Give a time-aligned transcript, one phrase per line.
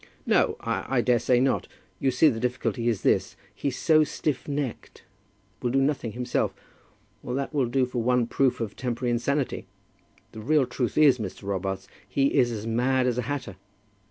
[0.25, 1.67] "No; I daresay not.
[1.99, 3.35] You see the difficulty is this.
[3.53, 5.03] He's so stiff necked,
[5.61, 6.55] will do nothing himself.
[7.21, 9.67] Well, that will do for one proof of temporary insanity.
[10.31, 11.43] The real truth is, Mr.
[11.43, 13.57] Robarts, he is as mad as a hatter."